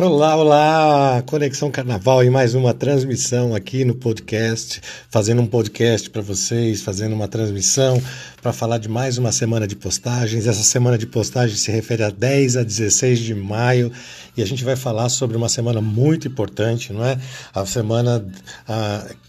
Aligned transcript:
Olá, 0.00 0.36
olá! 0.36 1.22
Conexão 1.26 1.72
Carnaval 1.72 2.22
e 2.22 2.30
mais 2.30 2.54
uma 2.54 2.72
transmissão 2.72 3.52
aqui 3.52 3.84
no 3.84 3.96
podcast, 3.96 4.80
fazendo 5.10 5.42
um 5.42 5.46
podcast 5.46 6.08
para 6.08 6.22
vocês, 6.22 6.82
fazendo 6.82 7.16
uma 7.16 7.26
transmissão 7.26 8.00
para 8.40 8.52
falar 8.52 8.78
de 8.78 8.88
mais 8.88 9.18
uma 9.18 9.32
semana 9.32 9.66
de 9.66 9.74
postagens. 9.74 10.46
Essa 10.46 10.62
semana 10.62 10.96
de 10.96 11.04
postagens 11.04 11.58
se 11.58 11.72
refere 11.72 12.04
a 12.04 12.10
10 12.10 12.58
a 12.58 12.62
16 12.62 13.18
de 13.18 13.34
maio 13.34 13.90
e 14.36 14.42
a 14.42 14.46
gente 14.46 14.62
vai 14.62 14.76
falar 14.76 15.08
sobre 15.08 15.36
uma 15.36 15.48
semana 15.48 15.80
muito 15.80 16.28
importante, 16.28 16.92
não 16.92 17.04
é? 17.04 17.18
A 17.52 17.66
semana 17.66 18.24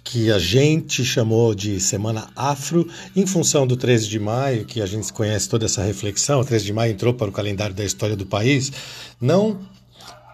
que 0.03 0.31
a 0.31 0.37
gente 0.37 1.03
chamou 1.03 1.55
de 1.55 1.79
Semana 1.79 2.27
Afro, 2.35 2.87
em 3.15 3.25
função 3.25 3.65
do 3.65 3.75
13 3.75 4.07
de 4.07 4.19
maio, 4.19 4.65
que 4.65 4.83
a 4.83 4.85
gente 4.85 5.11
conhece 5.11 5.49
toda 5.49 5.65
essa 5.65 5.81
reflexão. 5.81 6.41
O 6.41 6.45
13 6.45 6.65
de 6.65 6.73
maio 6.73 6.91
entrou 6.91 7.15
para 7.15 7.27
o 7.27 7.31
calendário 7.31 7.73
da 7.73 7.83
história 7.83 8.15
do 8.15 8.27
país, 8.27 8.71
não 9.19 9.57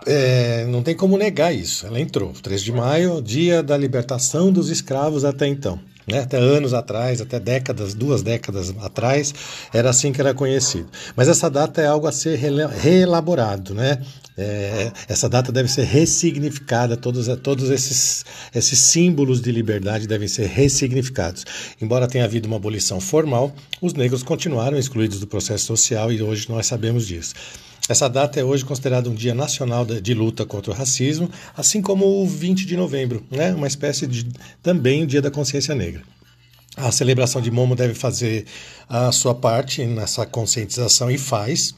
é, 0.05 0.66
não 0.66 0.82
tem 0.82 0.95
como 0.95 1.18
negar 1.18 1.54
isso. 1.54 1.86
Ela 1.86 2.00
entrou. 2.00 2.32
3 2.32 2.62
de 2.62 2.72
maio, 2.72 3.22
dia 3.22 3.62
da 3.64 3.77
libertação 3.77 4.52
dos 4.52 4.70
escravos 4.70 5.25
até 5.25 5.48
então. 5.48 5.80
Né? 6.08 6.20
Até 6.20 6.38
anos 6.38 6.73
atrás, 6.73 7.20
até 7.20 7.39
décadas, 7.39 7.94
duas 7.95 8.22
décadas 8.22 8.73
atrás, 8.81 9.33
era 9.73 9.89
assim 9.89 10.11
que 10.11 10.22
era 10.22 10.33
conhecido. 10.33 10.88
Mas 11.16 11.28
essa 11.28 11.50
data 11.50 11.81
é 11.81 11.88
algo 11.88 12.08
a 12.08 12.11
ser 12.11 12.38
reelaborado, 12.38 13.73
né? 13.73 14.02
É, 14.38 14.92
essa 15.08 15.30
data 15.30 15.50
deve 15.50 15.70
ser 15.70 15.83
ressignificada, 15.83 16.98
todos, 16.98 17.28
todos 17.42 17.70
esses, 17.70 18.26
esses 18.53 18.78
símbolos 18.80 19.42
de 19.42 19.50
liberdade 19.50 20.08
devem 20.08 20.28
ser 20.28 20.48
ressignificados. 20.48 21.45
Embora 21.81 22.08
tenha 22.08 22.26
havido 22.26 22.45
uma 22.45 22.58
abolição 22.58 23.00
formal, 23.00 23.53
os 23.81 23.94
negros 23.94 24.23
continuaram 24.23 24.78
excluídos 24.78 25.22
do 25.22 25.28
processo 25.28 25.66
social 25.66 26.11
e 26.11 26.22
hoje 26.22 26.50
nós 26.50 26.67
sabemos 26.67 27.08
disso. 27.08 27.33
Essa 27.88 28.09
data 28.09 28.39
é 28.39 28.44
hoje 28.44 28.66
considerada 28.66 29.09
um 29.09 29.14
dia 29.14 29.36
nacional 29.36 29.86
de 29.86 30.14
luta 30.14 30.44
contra 30.44 30.72
o 30.72 30.75
racismo, 30.75 31.30
assim 31.55 31.81
como 31.81 32.23
o 32.23 32.27
20 32.27 32.66
de 32.66 32.75
novembro, 32.75 33.23
né? 33.30 33.53
uma 33.53 33.67
espécie 33.67 34.08
de 34.08 34.27
também 34.64 35.03
o 35.03 35.08
Dia 35.08 35.22
da 35.22 35.30
Consciência 35.30 35.75
Negra. 35.75 36.02
A 36.75 36.92
celebração 36.92 37.42
de 37.42 37.52
Momo 37.52 37.75
deve 37.75 37.94
fazer 37.94 38.45
a 38.89 39.11
sua 39.11 39.36
parte 39.36 39.86
nessa 39.86 40.25
conscientização 40.25 41.11
e 41.11 41.17
faz, 41.17 41.75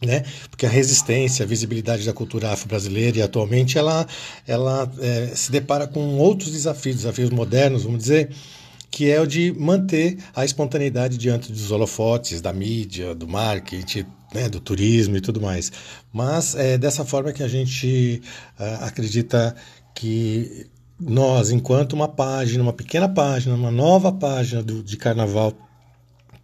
né? 0.00 0.24
Porque 0.48 0.64
a 0.64 0.68
resistência, 0.68 1.44
a 1.44 1.46
visibilidade 1.46 2.06
da 2.06 2.12
cultura 2.12 2.50
afro-brasileira 2.50 3.18
e 3.18 3.22
atualmente 3.22 3.76
ela, 3.76 4.06
ela 4.46 4.90
é, 4.98 5.32
se 5.34 5.52
depara 5.52 5.86
com 5.86 6.16
outros 6.16 6.52
desafios, 6.52 6.96
desafios 6.96 7.28
modernos, 7.28 7.82
vamos 7.82 7.98
dizer, 7.98 8.30
que 8.90 9.10
é 9.10 9.20
o 9.20 9.26
de 9.26 9.52
manter 9.52 10.18
a 10.34 10.44
espontaneidade 10.44 11.16
diante 11.16 11.52
dos 11.52 11.70
holofotes, 11.70 12.40
da 12.40 12.52
mídia, 12.52 13.14
do 13.14 13.28
marketing, 13.28 14.06
né, 14.34 14.48
do 14.48 14.60
turismo 14.60 15.16
e 15.16 15.20
tudo 15.20 15.40
mais. 15.40 15.70
Mas 16.12 16.54
é 16.54 16.76
dessa 16.76 17.04
forma 17.04 17.32
que 17.32 17.42
a 17.42 17.48
gente 17.48 18.20
uh, 18.58 18.84
acredita 18.84 19.54
que 19.94 20.66
nós, 20.98 21.50
enquanto 21.50 21.92
uma 21.94 22.08
página, 22.08 22.62
uma 22.62 22.72
pequena 22.72 23.08
página, 23.08 23.54
uma 23.54 23.70
nova 23.70 24.12
página 24.12 24.62
do, 24.62 24.82
de 24.82 24.96
carnaval, 24.96 25.54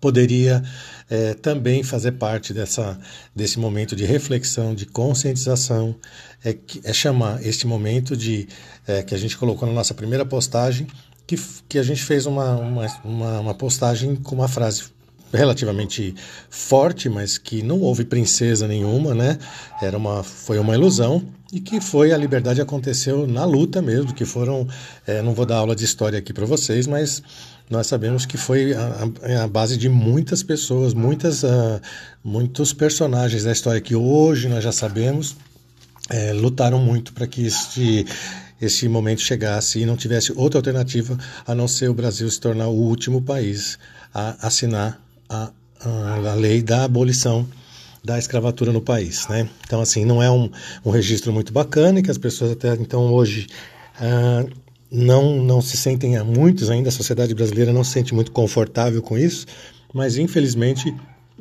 poderia 0.00 0.62
é, 1.08 1.34
também 1.34 1.82
fazer 1.82 2.12
parte 2.12 2.52
dessa, 2.52 2.98
desse 3.34 3.58
momento 3.58 3.96
de 3.96 4.04
reflexão, 4.04 4.74
de 4.74 4.86
conscientização, 4.86 5.96
é, 6.44 6.56
é 6.84 6.92
chamar 6.92 7.44
este 7.44 7.66
momento 7.66 8.16
de 8.16 8.48
é, 8.86 9.02
que 9.02 9.14
a 9.14 9.18
gente 9.18 9.36
colocou 9.36 9.66
na 9.66 9.74
nossa 9.74 9.94
primeira 9.94 10.24
postagem, 10.24 10.86
que, 11.26 11.36
que 11.68 11.78
a 11.78 11.82
gente 11.82 12.02
fez 12.02 12.26
uma, 12.26 12.56
uma, 12.56 12.86
uma, 13.04 13.40
uma 13.40 13.54
postagem 13.54 14.16
com 14.16 14.34
uma 14.34 14.48
frase 14.48 14.84
relativamente 15.32 16.14
forte, 16.48 17.08
mas 17.08 17.36
que 17.36 17.62
não 17.62 17.80
houve 17.80 18.04
princesa 18.04 18.68
nenhuma, 18.68 19.14
né? 19.14 19.38
Era 19.82 19.96
uma, 19.96 20.22
foi 20.22 20.58
uma 20.58 20.74
ilusão 20.74 21.22
e 21.52 21.60
que 21.60 21.80
foi 21.80 22.12
a 22.12 22.16
liberdade 22.16 22.60
aconteceu 22.60 23.26
na 23.26 23.44
luta 23.44 23.82
mesmo, 23.82 24.14
que 24.14 24.24
foram, 24.24 24.66
é, 25.06 25.22
não 25.22 25.34
vou 25.34 25.46
dar 25.46 25.56
aula 25.56 25.76
de 25.76 25.84
história 25.84 26.18
aqui 26.18 26.32
para 26.32 26.46
vocês, 26.46 26.86
mas 26.86 27.22
nós 27.68 27.86
sabemos 27.86 28.24
que 28.24 28.36
foi 28.36 28.72
a, 28.74 29.42
a 29.44 29.48
base 29.48 29.76
de 29.76 29.88
muitas 29.88 30.42
pessoas, 30.42 30.94
muitas, 30.94 31.42
uh, 31.42 31.80
muitos 32.22 32.72
personagens 32.72 33.44
da 33.44 33.52
história 33.52 33.80
que 33.80 33.94
hoje 33.94 34.48
nós 34.48 34.62
já 34.62 34.72
sabemos 34.72 35.36
é, 36.08 36.32
lutaram 36.32 36.78
muito 36.78 37.12
para 37.12 37.26
que 37.26 37.44
este 37.46 38.06
esse 38.60 38.88
momento 38.88 39.20
chegasse 39.20 39.80
e 39.80 39.86
não 39.86 39.96
tivesse 39.96 40.32
outra 40.32 40.58
alternativa 40.58 41.18
a 41.46 41.54
não 41.54 41.68
ser 41.68 41.90
o 41.90 41.94
Brasil 41.94 42.30
se 42.30 42.40
tornar 42.40 42.68
o 42.68 42.74
último 42.74 43.20
país 43.20 43.78
a 44.14 44.46
assinar 44.46 45.00
a, 45.28 45.50
a, 45.80 46.34
lei 46.34 46.62
da 46.62 46.84
abolição 46.84 47.46
da 48.02 48.18
escravatura 48.18 48.72
no 48.72 48.80
país, 48.80 49.26
né? 49.28 49.48
Então, 49.66 49.80
assim, 49.80 50.04
não 50.04 50.22
é 50.22 50.30
um, 50.30 50.48
um 50.84 50.90
registro 50.90 51.32
muito 51.32 51.52
bacana 51.52 51.98
e 51.98 52.02
que 52.02 52.10
as 52.10 52.18
pessoas 52.18 52.52
até 52.52 52.72
então 52.74 53.12
hoje 53.12 53.48
ah, 54.00 54.46
não, 54.90 55.42
não 55.42 55.60
se 55.60 55.76
sentem, 55.76 56.22
muitos 56.22 56.70
ainda, 56.70 56.88
a 56.88 56.92
sociedade 56.92 57.34
brasileira 57.34 57.72
não 57.72 57.82
se 57.82 57.90
sente 57.90 58.14
muito 58.14 58.30
confortável 58.30 59.02
com 59.02 59.18
isso, 59.18 59.46
mas 59.92 60.16
infelizmente 60.16 60.94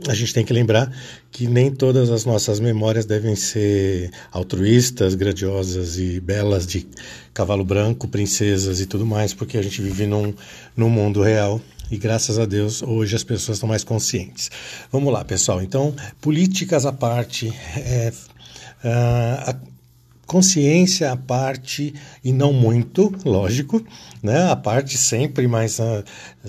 a 0.07 0.13
gente 0.13 0.33
tem 0.33 0.44
que 0.44 0.51
lembrar 0.51 0.91
que 1.31 1.47
nem 1.47 1.72
todas 1.72 2.09
as 2.09 2.25
nossas 2.25 2.59
memórias 2.59 3.06
devem 3.06 3.35
ser 3.35 4.11
altruístas, 4.31 5.16
grandiosas 5.16 5.97
e 5.97 6.19
belas 6.19 6.67
de 6.67 6.85
cavalo 7.33 7.63
branco, 7.63 8.07
princesas 8.07 8.81
e 8.81 8.85
tudo 8.85 9.05
mais, 9.05 9.34
porque 9.34 9.57
a 9.57 9.61
gente 9.61 9.81
vive 9.81 10.05
num, 10.05 10.34
num 10.75 10.89
mundo 10.89 11.22
real 11.22 11.61
e 11.89 11.97
graças 11.97 12.38
a 12.38 12.45
Deus 12.45 12.81
hoje 12.81 13.16
as 13.16 13.23
pessoas 13.23 13.57
estão 13.57 13.69
mais 13.69 13.84
conscientes. 13.84 14.51
Vamos 14.91 15.13
lá, 15.13 15.23
pessoal. 15.23 15.61
Então, 15.61 15.95
políticas 16.19 16.85
à 16.85 16.91
parte, 16.91 17.53
é, 17.78 18.11
a 18.84 19.55
consciência 20.25 21.11
à 21.11 21.16
parte 21.16 21.94
e 22.23 22.34
não 22.34 22.51
muito, 22.51 23.13
lógico, 23.23 23.85
né? 24.22 24.50
A 24.51 24.55
parte 24.55 24.97
sempre 24.97 25.47
mais 25.47 25.79
uh, 25.79 26.03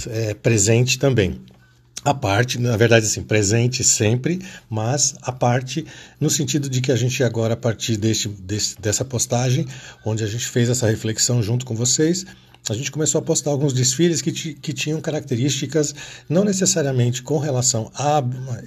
é, 0.09 0.35
presente 0.35 0.99
também. 0.99 1.41
A 2.05 2.15
parte, 2.15 2.61
na 2.61 2.77
verdade, 2.77 3.07
assim, 3.07 3.23
presente 3.23 3.83
sempre, 3.83 4.41
mas 4.71 5.15
a 5.23 5.33
parte 5.33 5.85
no 6.21 6.31
sentido 6.31 6.69
de 6.69 6.81
que 6.81 6.93
a 6.93 6.97
gente 6.97 7.25
agora, 7.25 7.55
a 7.55 7.57
partir 7.57 7.97
deste, 7.97 8.29
dessa 8.79 9.05
postagem, 9.05 9.67
onde 10.05 10.23
a 10.23 10.27
gente 10.27 10.47
fez 10.47 10.69
essa 10.69 10.89
reflexão 10.89 11.43
junto 11.43 11.67
com 11.67 11.75
vocês, 11.75 12.25
a 12.69 12.75
gente 12.75 12.91
começou 12.91 13.21
a 13.21 13.23
postar 13.23 13.51
alguns 13.51 13.73
desfiles 13.73 14.21
que, 14.21 14.33
que 14.33 14.73
tinham 14.73 15.01
características 15.01 15.95
não 16.29 16.45
necessariamente 16.45 17.23
com 17.23 17.39
relação 17.39 17.91
a 17.95 18.23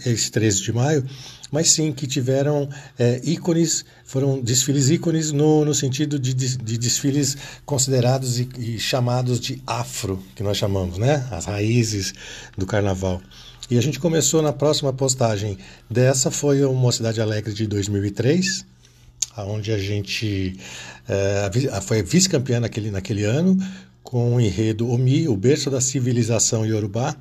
esse 0.06 0.32
13 0.32 0.62
de 0.62 0.74
maio, 0.74 1.06
mas 1.52 1.72
sim 1.72 1.92
que 1.92 2.08
tiveram 2.08 2.70
é, 2.98 3.20
ícones, 3.24 3.84
foram 4.06 4.40
desfiles 4.40 4.90
ícones 4.90 5.32
no, 5.32 5.66
no 5.66 5.74
sentido 5.74 6.18
de, 6.18 6.34
de, 6.34 6.58
de 6.58 6.78
desfiles 6.78 7.36
considerados 7.66 8.40
e, 8.40 8.48
e, 8.58 8.80
chamados 8.80 9.40
de 9.40 9.62
afro, 9.66 10.22
que 10.36 10.44
nós 10.44 10.58
chamamos, 10.58 10.98
né? 10.98 11.28
As 11.32 11.46
raízes 11.46 12.14
do 12.58 12.66
carnaval. 12.66 13.22
E 13.70 13.78
a 13.78 13.82
gente 13.82 14.00
começou 14.00 14.42
na 14.42 14.54
próxima 14.54 14.94
postagem 14.94 15.58
dessa, 15.90 16.32
foi 16.32 16.64
o 16.64 16.74
Mocidade 16.74 17.22
Alegre 17.22 17.54
de 17.54 17.68
2003, 17.68 18.66
onde 19.38 19.72
a 19.72 19.78
gente 19.78 20.56
é, 21.08 21.82
foi 21.82 22.04
vice-campeã 22.04 22.60
naquele, 22.60 22.92
naquele 22.92 23.24
ano, 23.24 23.58
com 24.04 24.36
o 24.36 24.42
enredo 24.42 24.90
Omi, 24.90 25.28
o 25.28 25.36
berço 25.36 25.70
da 25.70 25.80
civilização 25.80 26.66
Yorubá. 26.66 27.16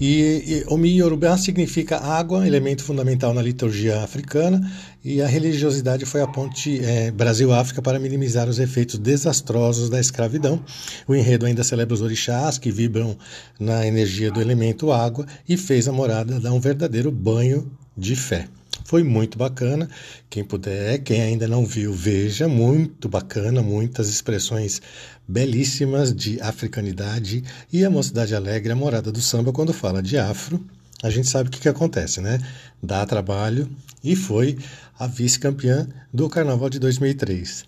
E, 0.00 0.42
e 0.46 0.64
Omi 0.68 0.96
Yorubá 0.98 1.36
significa 1.36 1.98
água, 1.98 2.46
elemento 2.46 2.82
fundamental 2.82 3.32
na 3.32 3.42
liturgia 3.42 4.02
africana, 4.02 4.60
e 5.04 5.22
a 5.22 5.26
religiosidade 5.26 6.04
foi 6.04 6.20
a 6.20 6.26
ponte 6.26 6.84
é, 6.84 7.10
Brasil-África 7.10 7.80
para 7.80 7.98
minimizar 7.98 8.48
os 8.48 8.58
efeitos 8.58 8.98
desastrosos 8.98 9.88
da 9.88 10.00
escravidão. 10.00 10.60
O 11.06 11.14
enredo 11.14 11.46
ainda 11.46 11.62
celebra 11.62 11.94
os 11.94 12.02
orixás 12.02 12.58
que 12.58 12.70
vibram 12.72 13.16
na 13.58 13.86
energia 13.86 14.30
do 14.30 14.40
elemento 14.40 14.90
água 14.90 15.26
e 15.48 15.56
fez 15.56 15.86
a 15.86 15.92
morada 15.92 16.40
dar 16.40 16.52
um 16.52 16.60
verdadeiro 16.60 17.10
banho 17.12 17.70
de 17.96 18.16
fé. 18.16 18.48
Foi 18.86 19.02
muito 19.02 19.36
bacana. 19.36 19.90
Quem 20.30 20.44
puder, 20.44 20.98
quem 21.00 21.20
ainda 21.20 21.48
não 21.48 21.66
viu, 21.66 21.92
veja. 21.92 22.46
Muito 22.46 23.08
bacana, 23.08 23.60
muitas 23.60 24.08
expressões 24.08 24.80
belíssimas 25.26 26.14
de 26.14 26.40
africanidade. 26.40 27.42
E 27.72 27.84
a 27.84 27.90
Mocidade 27.90 28.32
Alegre, 28.32 28.70
a 28.70 28.76
morada 28.76 29.10
do 29.10 29.20
samba, 29.20 29.52
quando 29.52 29.72
fala 29.72 30.00
de 30.00 30.16
afro, 30.16 30.64
a 31.02 31.10
gente 31.10 31.28
sabe 31.28 31.48
o 31.48 31.52
que, 31.52 31.58
que 31.58 31.68
acontece, 31.68 32.20
né? 32.20 32.38
Dá 32.80 33.04
trabalho 33.04 33.68
e 34.04 34.14
foi 34.14 34.56
a 34.96 35.08
vice-campeã 35.08 35.88
do 36.14 36.28
Carnaval 36.28 36.70
de 36.70 36.78
2003. 36.78 37.64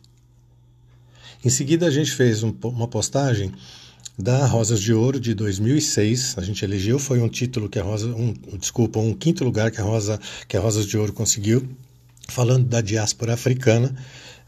Em 1.45 1.51
seguida, 1.51 1.87
a 1.87 1.91
gente 1.91 2.13
fez 2.13 2.45
um, 2.45 2.55
uma 2.63 2.87
postagem 2.87 3.53
da 4.19 4.45
Rosas 4.47 4.81
de 4.81 4.93
Ouro 4.93 5.21
de 5.21 5.33
2006. 5.33 6.35
A 6.37 6.43
gente 6.43 6.65
elegeu, 6.65 6.99
foi 6.99 7.21
um 7.21 7.29
título 7.29 7.69
que 7.69 7.79
a 7.79 7.83
Rosa, 7.85 8.09
um, 8.09 8.35
desculpa, 8.59 8.99
um 8.99 9.15
quinto 9.15 9.45
lugar 9.45 9.71
que 9.71 9.81
a 9.81 9.85
Rosa, 9.85 10.19
que 10.49 10.57
a 10.57 10.61
Rosas 10.61 10.87
de 10.87 10.99
Ouro 10.99 11.13
conseguiu, 11.13 11.69
falando 12.29 12.67
da 12.67 12.81
diáspora 12.81 13.35
africana, 13.35 13.95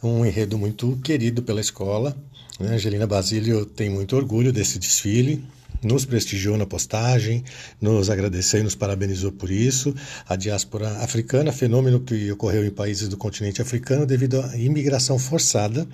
um 0.02 0.26
enredo 0.26 0.58
muito 0.58 0.98
querido 1.04 1.40
pela 1.40 1.60
escola. 1.60 2.16
Né? 2.58 2.74
Angelina 2.74 3.06
Basílio 3.06 3.64
tem 3.64 3.88
muito 3.88 4.16
orgulho 4.16 4.52
desse 4.52 4.76
desfile, 4.76 5.44
nos 5.84 6.04
prestigiou 6.04 6.58
na 6.58 6.66
postagem, 6.66 7.44
nos 7.80 8.10
agradeceu 8.10 8.60
e 8.60 8.64
nos 8.64 8.74
parabenizou 8.74 9.30
por 9.30 9.52
isso. 9.52 9.94
A 10.28 10.34
diáspora 10.34 10.98
africana, 10.98 11.52
fenômeno 11.52 12.00
que 12.00 12.32
ocorreu 12.32 12.66
em 12.66 12.70
países 12.70 13.08
do 13.08 13.16
continente 13.16 13.62
africano 13.62 14.04
devido 14.04 14.40
à 14.40 14.56
imigração 14.56 15.16
forçada 15.16 15.86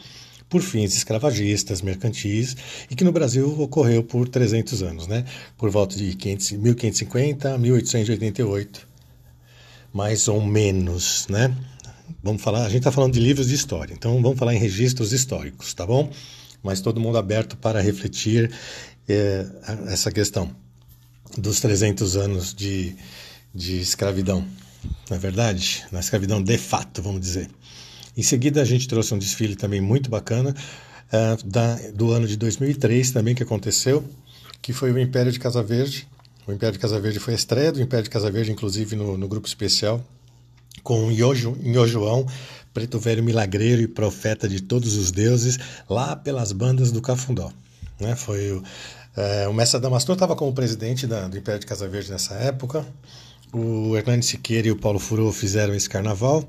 por 0.48 0.62
fins 0.62 0.96
escravagistas, 0.96 1.82
mercantis, 1.82 2.56
e 2.90 2.94
que 2.94 3.04
no 3.04 3.12
Brasil 3.12 3.60
ocorreu 3.60 4.02
por 4.02 4.28
300 4.28 4.82
anos, 4.82 5.06
né? 5.06 5.24
por 5.56 5.70
volta 5.70 5.96
de 5.96 6.14
500, 6.14 6.52
1550 6.52 7.54
a 7.54 7.58
1888, 7.58 8.86
mais 9.92 10.28
ou 10.28 10.40
menos. 10.40 11.26
Né? 11.28 11.54
Vamos 12.22 12.42
falar, 12.42 12.64
a 12.64 12.68
gente 12.68 12.78
está 12.78 12.92
falando 12.92 13.14
de 13.14 13.20
livros 13.20 13.48
de 13.48 13.54
história, 13.54 13.92
então 13.92 14.20
vamos 14.22 14.38
falar 14.38 14.54
em 14.54 14.58
registros 14.58 15.12
históricos, 15.12 15.74
tá 15.74 15.84
bom? 15.84 16.10
Mas 16.62 16.80
todo 16.80 17.00
mundo 17.00 17.18
aberto 17.18 17.56
para 17.56 17.80
refletir 17.80 18.50
é, 19.08 19.46
essa 19.88 20.10
questão 20.10 20.50
dos 21.36 21.60
300 21.60 22.16
anos 22.16 22.54
de, 22.54 22.96
de 23.54 23.80
escravidão, 23.80 24.46
não 25.10 25.16
é 25.16 25.20
verdade? 25.20 25.84
Na 25.90 26.00
escravidão 26.00 26.42
de 26.42 26.56
fato, 26.56 27.02
vamos 27.02 27.20
dizer. 27.20 27.48
Em 28.16 28.22
seguida, 28.22 28.62
a 28.62 28.64
gente 28.64 28.88
trouxe 28.88 29.12
um 29.12 29.18
desfile 29.18 29.54
também 29.54 29.80
muito 29.80 30.08
bacana 30.08 30.54
uh, 31.12 31.46
da, 31.46 31.74
do 31.94 32.12
ano 32.12 32.26
de 32.26 32.36
2003 32.36 33.10
também 33.10 33.34
que 33.34 33.42
aconteceu, 33.42 34.02
que 34.62 34.72
foi 34.72 34.90
o 34.90 34.98
Império 34.98 35.30
de 35.30 35.38
Casa 35.38 35.62
Verde. 35.62 36.08
O 36.46 36.52
Império 36.52 36.72
de 36.72 36.78
Casa 36.78 36.98
Verde 36.98 37.18
foi 37.18 37.34
a 37.34 37.36
estreia 37.36 37.72
do 37.72 37.80
Império 37.82 38.04
de 38.04 38.10
Casa 38.10 38.30
Verde, 38.30 38.50
inclusive 38.52 38.96
no, 38.96 39.18
no 39.18 39.28
grupo 39.28 39.46
especial, 39.46 40.02
com 40.82 41.10
Nho 41.10 41.86
João, 41.86 42.26
preto 42.72 42.98
velho 42.98 43.22
milagreiro 43.22 43.82
e 43.82 43.88
profeta 43.88 44.48
de 44.48 44.62
todos 44.62 44.94
os 44.94 45.10
deuses, 45.10 45.58
lá 45.88 46.14
pelas 46.14 46.52
bandas 46.52 46.92
do 46.92 47.02
Cafundó. 47.02 47.50
Né? 48.00 48.14
Foi 48.14 48.52
o, 48.52 48.62
é, 49.16 49.48
o 49.48 49.52
mestre 49.52 49.78
Adamastor 49.78 50.14
estava 50.14 50.36
como 50.36 50.52
presidente 50.52 51.06
da, 51.06 51.26
do 51.26 51.36
Império 51.36 51.60
de 51.60 51.66
Casa 51.66 51.88
Verde 51.88 52.10
nessa 52.10 52.34
época. 52.34 52.86
O 53.52 53.96
Hernani 53.96 54.22
Siqueira 54.22 54.68
e 54.68 54.70
o 54.70 54.76
Paulo 54.76 54.98
Furô 54.98 55.32
fizeram 55.32 55.74
esse 55.74 55.88
carnaval. 55.88 56.48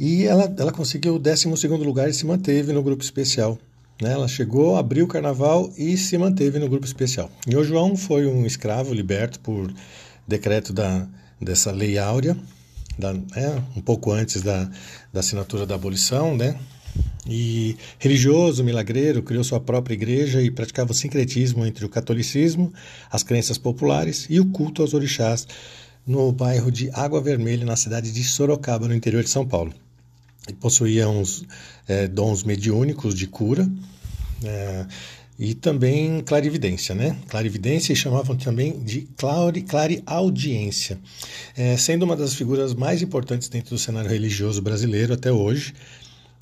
E 0.00 0.26
ela, 0.26 0.54
ela 0.56 0.70
conseguiu 0.70 1.16
o 1.16 1.18
12 1.18 1.48
lugar 1.68 2.08
e 2.08 2.14
se 2.14 2.24
manteve 2.24 2.72
no 2.72 2.84
grupo 2.84 3.02
especial. 3.02 3.58
Né? 4.00 4.12
Ela 4.12 4.28
chegou, 4.28 4.76
abriu 4.76 5.06
o 5.06 5.08
carnaval 5.08 5.72
e 5.76 5.96
se 5.96 6.16
manteve 6.16 6.60
no 6.60 6.68
grupo 6.68 6.86
especial. 6.86 7.28
E 7.48 7.56
o 7.56 7.64
João 7.64 7.96
foi 7.96 8.24
um 8.24 8.46
escravo 8.46 8.94
liberto 8.94 9.40
por 9.40 9.72
decreto 10.26 10.72
da, 10.72 11.04
dessa 11.40 11.72
lei 11.72 11.98
áurea, 11.98 12.36
da, 12.96 13.12
né? 13.12 13.60
um 13.74 13.80
pouco 13.80 14.12
antes 14.12 14.40
da, 14.40 14.70
da 15.12 15.18
assinatura 15.18 15.66
da 15.66 15.74
abolição, 15.74 16.36
né? 16.36 16.56
E 17.26 17.76
religioso, 17.98 18.62
milagreiro, 18.62 19.20
criou 19.20 19.42
sua 19.42 19.58
própria 19.58 19.94
igreja 19.94 20.40
e 20.40 20.48
praticava 20.48 20.92
o 20.92 20.94
sincretismo 20.94 21.66
entre 21.66 21.84
o 21.84 21.88
catolicismo, 21.88 22.72
as 23.10 23.24
crenças 23.24 23.58
populares 23.58 24.26
e 24.30 24.38
o 24.38 24.46
culto 24.46 24.80
aos 24.80 24.94
orixás 24.94 25.44
no 26.06 26.30
bairro 26.30 26.70
de 26.70 26.88
Água 26.94 27.20
Vermelha, 27.20 27.66
na 27.66 27.76
cidade 27.76 28.12
de 28.12 28.22
Sorocaba, 28.22 28.86
no 28.86 28.94
interior 28.94 29.24
de 29.24 29.28
São 29.28 29.44
Paulo. 29.44 29.74
Possuía 30.54 31.08
uns 31.08 31.44
é, 31.86 32.08
dons 32.08 32.42
mediúnicos 32.42 33.14
de 33.14 33.26
cura 33.26 33.68
é, 34.44 34.86
e 35.38 35.54
também 35.54 36.20
clarividência, 36.20 36.94
né? 36.94 37.16
Clarividência 37.28 37.92
e 37.92 37.96
chamavam 37.96 38.36
também 38.36 38.78
de 38.80 39.02
clari, 39.16 39.62
clareaudiência, 39.62 40.98
é, 41.56 41.76
sendo 41.76 42.04
uma 42.04 42.16
das 42.16 42.34
figuras 42.34 42.74
mais 42.74 43.02
importantes 43.02 43.48
dentro 43.48 43.70
do 43.70 43.78
cenário 43.78 44.10
religioso 44.10 44.60
brasileiro 44.60 45.14
até 45.14 45.30
hoje, 45.30 45.74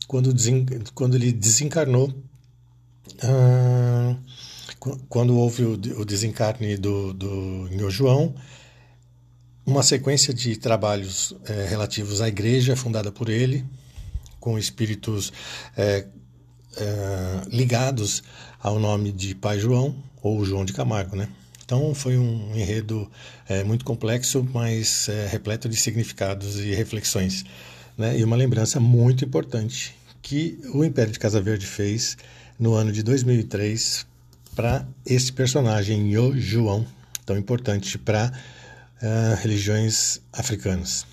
quando, 0.07 0.33
desen, 0.33 0.67
quando 0.95 1.17
ele 1.17 1.33
desencarnou. 1.33 2.13
Ah, 3.23 4.17
quando 5.09 5.37
houve 5.37 5.65
o, 5.65 5.73
o 5.73 6.05
desencarne 6.05 6.77
do, 6.77 7.13
do 7.13 7.69
Nho 7.73 7.91
João, 7.91 8.35
uma 9.65 9.83
sequência 9.83 10.33
de 10.33 10.57
trabalhos 10.57 11.35
é, 11.45 11.67
relativos 11.67 12.21
à 12.21 12.29
igreja 12.29 12.77
fundada 12.77 13.11
por 13.11 13.29
ele, 13.29 13.65
com 14.47 14.57
espíritos 14.57 15.33
é, 15.77 16.07
é, 16.77 17.41
ligados 17.51 18.23
ao 18.63 18.79
nome 18.79 19.11
de 19.11 19.35
Pai 19.35 19.59
João 19.59 19.97
ou 20.23 20.45
João 20.45 20.65
de 20.65 20.73
Camargo, 20.73 21.17
né? 21.17 21.29
Então 21.65 21.93
foi 21.93 22.17
um 22.17 22.53
enredo 22.55 23.11
é, 23.49 23.65
muito 23.65 23.85
complexo, 23.85 24.49
mas 24.55 25.09
é, 25.09 25.27
repleto 25.27 25.69
de 25.69 25.75
significados 25.75 26.61
e 26.61 26.73
reflexões, 26.73 27.45
né? 27.99 28.17
E 28.17 28.23
uma 28.23 28.37
lembrança 28.37 28.79
muito 28.79 29.25
importante 29.25 29.97
que 30.23 30.61
o 30.73 30.85
Império 30.85 31.13
de 31.13 31.19
Casa 31.19 31.41
Verde 31.41 31.67
fez 31.67 32.17
no 32.57 32.75
ano 32.75 32.93
de 32.93 33.03
2003 33.03 34.07
para 34.55 34.87
esse 35.05 35.33
personagem, 35.33 36.13
Yo 36.15 36.39
João, 36.39 36.87
tão 37.25 37.37
importante 37.37 37.99
para 37.99 38.33
uh, 39.03 39.43
religiões 39.43 40.21
africanas. 40.33 41.05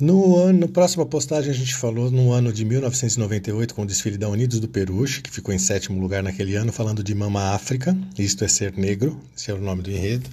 No 0.00 0.36
ano, 0.36 0.66
próxima 0.66 1.04
postagem 1.04 1.50
a 1.50 1.54
gente 1.54 1.74
falou 1.74 2.10
no 2.10 2.32
ano 2.32 2.50
de 2.50 2.64
1998 2.64 3.74
com 3.74 3.82
o 3.82 3.86
desfile 3.86 4.16
da 4.16 4.30
Unidos 4.30 4.58
do 4.58 4.66
Peruche, 4.66 5.20
que 5.20 5.30
ficou 5.30 5.52
em 5.52 5.58
sétimo 5.58 6.00
lugar 6.00 6.22
naquele 6.22 6.54
ano, 6.54 6.72
falando 6.72 7.02
de 7.04 7.14
Mama 7.14 7.54
África, 7.54 7.94
isto 8.18 8.42
é 8.42 8.48
ser 8.48 8.72
negro, 8.78 9.20
esse 9.36 9.50
é 9.50 9.54
o 9.54 9.60
nome 9.60 9.82
do 9.82 9.90
enredo. 9.90 10.30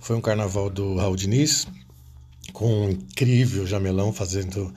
Foi 0.00 0.16
um 0.16 0.20
carnaval 0.20 0.68
do 0.68 0.96
Raul 0.96 1.14
Diniz, 1.14 1.68
com 2.52 2.86
um 2.86 2.90
incrível 2.90 3.64
jamelão 3.64 4.12
fazendo, 4.12 4.74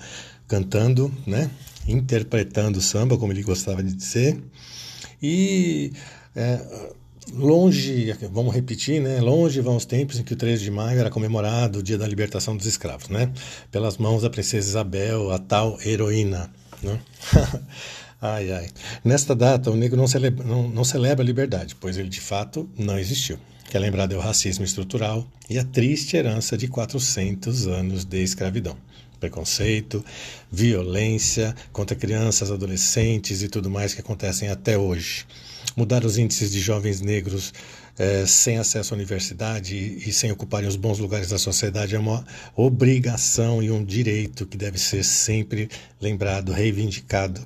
cantando, 0.47 1.11
né? 1.25 1.49
interpretando 1.87 2.79
samba, 2.79 3.17
como 3.17 3.33
ele 3.33 3.41
gostava 3.41 3.81
de 3.81 3.91
dizer. 3.91 4.39
E 5.19 5.91
é, 6.35 6.93
Longe, 7.33 8.13
vamos 8.31 8.53
repetir, 8.53 9.01
né? 9.01 9.19
Longe 9.19 9.59
vão 9.59 9.75
os 9.75 9.85
tempos 9.85 10.19
em 10.19 10.23
que 10.23 10.33
o 10.33 10.35
13 10.35 10.63
de 10.63 10.71
maio 10.71 10.99
era 10.99 11.09
comemorado 11.09 11.79
o 11.79 11.83
dia 11.83 11.97
da 11.97 12.07
libertação 12.07 12.55
dos 12.55 12.65
escravos, 12.65 13.09
né? 13.09 13.31
Pelas 13.69 13.97
mãos 13.97 14.21
da 14.21 14.29
princesa 14.29 14.69
Isabel, 14.69 15.31
a 15.31 15.37
tal 15.37 15.77
heroína, 15.85 16.49
né? 16.81 16.99
ai, 18.21 18.51
ai. 18.51 18.69
Nesta 19.03 19.35
data, 19.35 19.69
o 19.69 19.75
negro 19.75 19.97
não 19.97 20.07
celebra, 20.07 20.45
não, 20.45 20.69
não 20.69 20.83
celebra 20.83 21.23
a 21.23 21.25
liberdade, 21.25 21.75
pois 21.75 21.97
ele 21.97 22.09
de 22.09 22.21
fato 22.21 22.69
não 22.77 22.97
existiu. 22.97 23.37
Que 23.69 23.75
é 23.75 23.79
lembrado 23.79 24.13
é 24.13 24.17
o 24.17 24.21
racismo 24.21 24.63
estrutural 24.63 25.27
e 25.49 25.59
a 25.59 25.63
triste 25.65 26.15
herança 26.15 26.57
de 26.57 26.69
400 26.69 27.67
anos 27.67 28.05
de 28.05 28.23
escravidão 28.23 28.77
preconceito, 29.19 30.05
violência 30.51 31.55
contra 31.73 31.95
crianças, 31.95 32.51
adolescentes 32.51 33.41
e 33.41 33.47
tudo 33.47 33.67
mais 33.67 33.91
que 33.91 33.99
acontecem 33.99 34.49
até 34.49 34.77
hoje 34.77 35.25
mudar 35.77 36.03
os 36.03 36.17
índices 36.17 36.51
de 36.51 36.59
jovens 36.59 36.99
negros 37.01 37.53
é, 37.99 38.25
sem 38.25 38.57
acesso 38.57 38.93
à 38.93 38.97
universidade 38.97 39.75
e, 39.75 40.11
sem 40.11 40.31
ocuparem 40.31 40.67
os 40.67 40.75
bons 40.75 40.97
lugares 40.97 41.29
da 41.29 41.37
sociedade 41.37 41.95
é 41.95 41.99
uma 41.99 42.25
obrigação 42.55 43.61
e 43.61 43.69
um 43.69 43.85
direito 43.85 44.47
que 44.47 44.57
deve 44.57 44.79
ser 44.79 45.03
sempre 45.03 45.69
lembrado, 46.01 46.51
reivindicado 46.51 47.39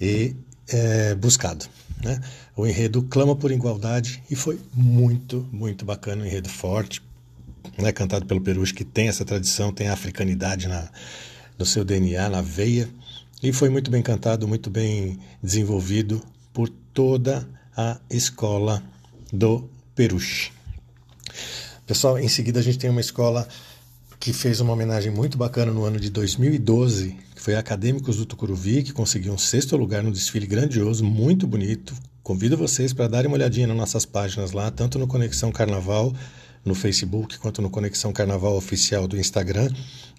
e 0.00 0.36
é, 0.68 1.16
buscado. 1.16 1.66
Né? 2.02 2.20
O 2.56 2.64
enredo 2.64 3.02
clama 3.02 3.34
por 3.34 3.50
igualdade 3.50 4.22
e 4.30 4.36
foi 4.36 4.60
muito, 4.72 5.46
muito 5.52 5.84
bacana, 5.84 6.22
um 6.22 6.26
enredo 6.26 6.48
forte, 6.48 7.02
né? 7.76 7.90
cantado 7.90 8.24
pelo 8.24 8.40
Peruche, 8.40 8.72
que 8.72 8.84
tem 8.84 9.08
essa 9.08 9.24
tradição, 9.24 9.72
tem 9.72 9.88
a 9.88 9.94
africanidade 9.94 10.68
na, 10.68 10.88
no 11.58 11.66
seu 11.66 11.84
DNA, 11.84 12.28
na 12.28 12.40
veia, 12.40 12.88
e 13.42 13.52
foi 13.52 13.68
muito 13.68 13.90
bem 13.90 14.00
cantado, 14.00 14.46
muito 14.46 14.70
bem 14.70 15.18
desenvolvido 15.42 16.22
por 16.52 16.68
toda 16.68 17.46
a 17.76 17.98
escola 18.10 18.82
do 19.32 19.68
Peruche. 19.94 20.52
Pessoal, 21.86 22.18
em 22.18 22.28
seguida 22.28 22.60
a 22.60 22.62
gente 22.62 22.78
tem 22.78 22.90
uma 22.90 23.00
escola 23.00 23.46
que 24.18 24.32
fez 24.32 24.60
uma 24.60 24.72
homenagem 24.72 25.12
muito 25.12 25.36
bacana 25.36 25.72
no 25.72 25.84
ano 25.84 26.00
de 26.00 26.08
2012, 26.08 27.16
que 27.34 27.40
foi 27.42 27.56
Acadêmicos 27.56 28.16
do 28.16 28.24
Tucuruvi, 28.24 28.82
que 28.82 28.92
conseguiu 28.92 29.32
um 29.32 29.38
sexto 29.38 29.76
lugar 29.76 30.02
no 30.02 30.10
desfile 30.10 30.46
grandioso, 30.46 31.04
muito 31.04 31.46
bonito. 31.46 31.94
Convido 32.22 32.56
vocês 32.56 32.92
para 32.92 33.06
darem 33.06 33.28
uma 33.28 33.36
olhadinha 33.36 33.66
nas 33.66 33.76
nossas 33.76 34.06
páginas 34.06 34.52
lá, 34.52 34.70
tanto 34.70 34.98
no 34.98 35.06
Conexão 35.06 35.52
Carnaval 35.52 36.14
no 36.64 36.74
Facebook 36.74 37.38
quanto 37.38 37.60
no 37.60 37.68
Conexão 37.68 38.12
Carnaval 38.12 38.56
Oficial 38.56 39.06
do 39.06 39.18
Instagram. 39.18 39.70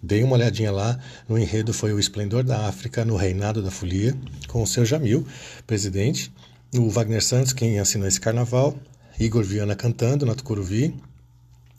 Deem 0.03 0.24
uma 0.24 0.35
olhadinha 0.35 0.71
lá. 0.71 1.00
No 1.27 1.38
enredo 1.38 1.74
foi 1.74 1.91
o 1.91 2.00
Esplendor 2.00 2.43
da 2.43 2.67
África 2.67 3.03
no 3.03 3.15
Reinado 3.15 3.62
da 3.63 3.71
Folia, 3.71 4.15
com 4.47 4.62
o 4.62 4.67
seu 4.67 4.85
Jamil, 4.85 5.25
presidente, 5.65 6.31
o 6.77 6.89
Wagner 6.89 7.24
Santos, 7.24 7.53
quem 7.53 7.79
assinou 7.79 8.08
esse 8.08 8.20
carnaval, 8.20 8.75
Igor 9.20 9.44
Viana 9.44 9.75
cantando 9.75 10.25
na 10.25 10.36
Tucuruvi. 10.36 10.96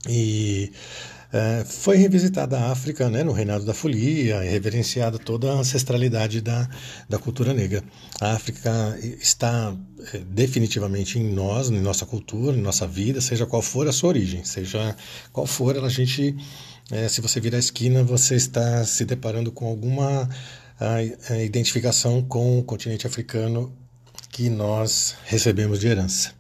E 0.09 0.71
é, 1.33 1.65
foi 1.65 1.97
revisitada 1.97 2.59
a 2.59 2.71
África 2.71 3.11
né, 3.11 3.25
no 3.25 3.33
reinado 3.33 3.65
da 3.65 3.75
folia, 3.75 4.45
e 4.45 4.49
reverenciada 4.49 5.19
toda 5.19 5.50
a 5.50 5.55
ancestralidade 5.55 6.41
da, 6.41 6.69
da 7.09 7.19
cultura 7.19 7.53
negra. 7.53 7.83
A 8.21 8.33
África 8.33 8.99
está 9.21 9.76
é, 10.12 10.19
definitivamente 10.19 11.19
em 11.19 11.25
nós, 11.25 11.69
em 11.69 11.81
nossa 11.81 12.07
cultura, 12.07 12.57
em 12.57 12.62
nossa 12.62 12.87
vida, 12.87 13.21
seja 13.21 13.45
qual 13.45 13.61
for 13.61 13.88
a 13.88 13.93
sua 13.93 14.11
origem, 14.11 14.45
seja 14.45 14.97
qual 15.33 15.47
for 15.47 15.76
a 15.76 15.88
gente. 15.88 16.37
É, 16.91 17.09
se 17.09 17.21
você 17.21 17.41
virar 17.41 17.57
a 17.57 17.61
esquina, 17.61 18.05
você 18.05 18.37
está 18.37 18.85
se 18.85 19.05
deparando 19.05 19.50
com 19.50 19.67
alguma 19.67 20.29
a, 20.79 21.33
a 21.35 21.43
identificação 21.43 22.23
com 22.23 22.61
o 22.61 22.62
continente 22.62 23.07
africano 23.07 23.76
que 24.37 24.50
nós 24.50 25.16
recebemos 25.25 25.81
de 25.81 25.87
herança. 25.87 26.35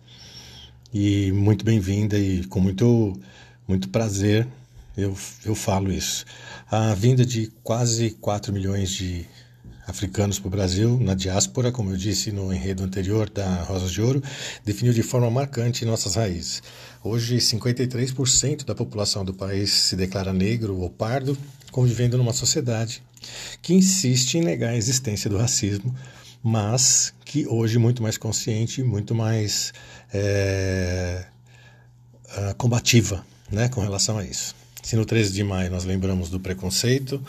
e 0.92 1.32
muito 1.32 1.64
bem-vinda 1.64 2.18
e 2.18 2.44
com 2.44 2.60
muito, 2.60 3.18
muito 3.66 3.88
prazer 3.88 4.46
eu, 4.94 5.16
eu 5.46 5.54
falo 5.54 5.90
isso. 5.90 6.26
A 6.70 6.92
vinda 6.92 7.24
de 7.24 7.50
quase 7.62 8.10
4 8.10 8.52
milhões 8.52 8.90
de 8.90 9.24
africanos 9.86 10.38
para 10.38 10.48
o 10.48 10.50
Brasil, 10.50 10.98
na 11.00 11.14
diáspora, 11.14 11.72
como 11.72 11.90
eu 11.90 11.96
disse 11.96 12.30
no 12.30 12.52
enredo 12.52 12.82
anterior 12.82 13.30
da 13.30 13.62
Rosas 13.62 13.90
de 13.90 14.02
Ouro, 14.02 14.22
definiu 14.62 14.92
de 14.92 15.02
forma 15.02 15.30
marcante 15.30 15.86
nossas 15.86 16.16
raízes. 16.16 16.62
Hoje, 17.02 17.38
53% 17.38 18.66
da 18.66 18.74
população 18.74 19.24
do 19.24 19.32
país 19.32 19.70
se 19.72 19.96
declara 19.96 20.34
negro 20.34 20.78
ou 20.78 20.90
pardo, 20.90 21.34
convivendo 21.70 22.18
numa 22.18 22.34
sociedade 22.34 23.02
que 23.62 23.72
insiste 23.72 24.34
em 24.34 24.42
negar 24.42 24.72
a 24.72 24.76
existência 24.76 25.30
do 25.30 25.38
racismo, 25.38 25.96
mas 26.46 27.12
que 27.24 27.44
hoje 27.48 27.76
muito 27.76 28.00
mais 28.00 28.16
consciente, 28.16 28.80
muito 28.80 29.16
mais 29.16 29.72
é, 30.14 31.24
combativa 32.56 33.26
né, 33.50 33.68
com 33.68 33.80
relação 33.80 34.16
a 34.16 34.24
isso. 34.24 34.54
Se 34.80 34.94
no 34.94 35.04
13 35.04 35.32
de 35.32 35.42
maio 35.42 35.72
nós 35.72 35.84
lembramos 35.84 36.30
do 36.30 36.38
preconceito, 36.38 37.20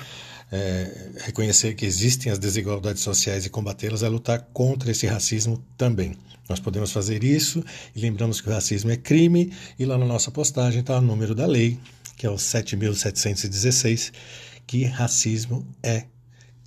é, 0.52 1.10
reconhecer 1.26 1.74
que 1.74 1.84
existem 1.84 2.32
as 2.32 2.38
desigualdades 2.38 3.02
sociais 3.02 3.44
e 3.44 3.50
combatê-las 3.50 4.04
é 4.04 4.08
lutar 4.08 4.50
contra 4.54 4.92
esse 4.92 5.08
racismo 5.08 5.66
também. 5.76 6.16
Nós 6.48 6.60
podemos 6.60 6.92
fazer 6.92 7.24
isso 7.24 7.66
e 7.96 8.00
lembramos 8.00 8.40
que 8.40 8.48
o 8.48 8.54
racismo 8.54 8.92
é 8.92 8.98
crime, 8.98 9.52
e 9.80 9.86
lá 9.86 9.98
na 9.98 10.06
nossa 10.06 10.30
postagem 10.30 10.82
está 10.82 11.00
o 11.00 11.02
número 11.02 11.34
da 11.34 11.48
lei, 11.48 11.80
que 12.16 12.28
é 12.28 12.30
o 12.30 12.36
7.716, 12.36 14.14
que 14.68 14.84
racismo 14.84 15.68
é 15.82 16.06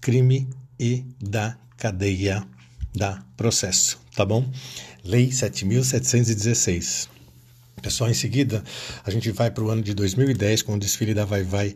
crime 0.01 0.49
e 0.81 1.05
da 1.23 1.57
cadeia 1.81 2.47
da 2.95 3.25
processo, 3.39 3.99
tá 4.15 4.25
bom? 4.25 4.47
Lei 5.03 5.31
7.716. 5.31 7.09
Pessoal, 7.81 8.11
em 8.11 8.15
seguida 8.15 8.63
a 9.03 9.11
gente 9.11 9.33
vai 9.33 9.51
para 9.51 9.65
o 9.65 9.71
ano 9.71 9.83
de 9.83 9.95
2010 9.95 10.61
com 10.61 10.75
o 10.75 10.79
desfile 10.79 11.15
da 11.15 11.25
Vai 11.25 11.43
Vai 11.43 11.75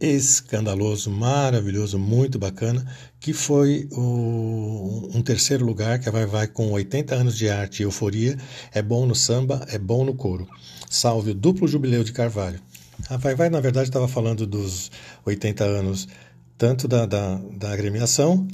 escandaloso, 0.00 1.10
maravilhoso, 1.10 1.98
muito 1.98 2.38
bacana, 2.38 2.86
que 3.20 3.34
foi 3.34 3.86
o, 3.92 5.10
um 5.12 5.20
terceiro 5.20 5.66
lugar, 5.66 5.98
que 5.98 6.08
a 6.08 6.12
Vai 6.12 6.24
Vai 6.24 6.46
com 6.46 6.70
80 6.70 7.14
anos 7.14 7.36
de 7.36 7.50
arte 7.50 7.80
e 7.80 7.82
euforia, 7.82 8.38
é 8.72 8.80
bom 8.80 9.04
no 9.04 9.14
samba, 9.14 9.66
é 9.68 9.76
bom 9.76 10.02
no 10.02 10.14
couro. 10.14 10.48
Salve 10.88 11.32
o 11.32 11.34
duplo 11.34 11.68
jubileu 11.68 12.02
de 12.02 12.12
Carvalho. 12.12 12.58
A 13.10 13.18
Vai 13.18 13.34
Vai, 13.34 13.50
na 13.50 13.60
verdade, 13.60 13.90
estava 13.90 14.08
falando 14.08 14.46
dos 14.46 14.90
80 15.26 15.62
anos, 15.64 16.08
tanto 16.56 16.88
da, 16.88 17.04
da, 17.04 17.34
da 17.34 17.70
agremiação, 17.70 18.48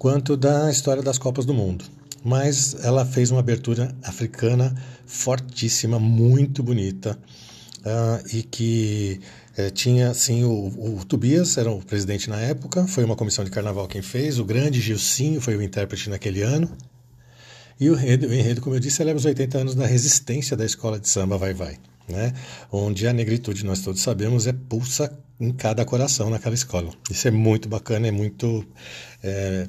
quanto 0.00 0.34
da 0.34 0.70
história 0.70 1.02
das 1.02 1.18
Copas 1.18 1.44
do 1.44 1.52
Mundo. 1.52 1.84
Mas 2.24 2.74
ela 2.82 3.04
fez 3.04 3.30
uma 3.30 3.40
abertura 3.40 3.94
africana 4.02 4.74
fortíssima, 5.04 5.98
muito 5.98 6.62
bonita, 6.62 7.18
uh, 7.80 8.26
e 8.34 8.42
que 8.42 9.20
é, 9.58 9.68
tinha, 9.68 10.14
sim, 10.14 10.42
o, 10.42 10.96
o, 10.98 11.04
Tobias 11.04 11.58
era 11.58 11.70
o 11.70 11.84
presidente 11.84 12.30
na 12.30 12.40
época, 12.40 12.86
foi 12.86 13.04
uma 13.04 13.14
comissão 13.14 13.44
de 13.44 13.50
carnaval 13.50 13.86
quem 13.86 14.00
fez, 14.00 14.38
o 14.38 14.44
grande 14.44 14.80
Gilcinho 14.80 15.38
foi 15.38 15.54
o 15.54 15.60
intérprete 15.60 16.08
naquele 16.08 16.40
ano. 16.40 16.70
E 17.78 17.90
o 17.90 17.94
enredo, 17.94 18.26
o 18.26 18.32
enredo, 18.34 18.62
como 18.62 18.76
eu 18.76 18.80
disse, 18.80 18.96
celebra 18.96 19.18
os 19.18 19.26
80 19.26 19.58
anos 19.58 19.74
da 19.74 19.86
resistência 19.86 20.56
da 20.56 20.64
escola 20.64 20.98
de 20.98 21.10
samba 21.10 21.36
Vai 21.36 21.52
Vai, 21.52 21.78
né? 22.08 22.32
onde 22.72 23.06
a 23.06 23.12
negritude, 23.12 23.66
nós 23.66 23.80
todos 23.80 24.00
sabemos, 24.00 24.46
é 24.46 24.52
pulsa 24.54 25.12
em 25.38 25.50
cada 25.50 25.84
coração 25.84 26.28
naquela 26.28 26.54
escola. 26.54 26.90
Isso 27.10 27.26
é 27.26 27.30
muito 27.30 27.68
bacana, 27.68 28.06
é 28.06 28.10
muito. 28.10 28.64
É, 29.22 29.66